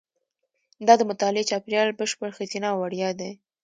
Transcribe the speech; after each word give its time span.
دا 0.87 0.93
د 0.97 1.01
مطالعې 1.09 1.47
چاپېریال 1.49 1.89
بشپړ 1.99 2.29
ښځینه 2.37 2.67
او 2.71 2.77
وړیا 2.83 3.09
دی. 3.19 3.31